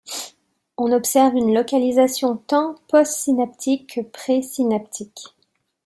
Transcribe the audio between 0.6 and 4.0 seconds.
On observe une localisation tant postsynaptique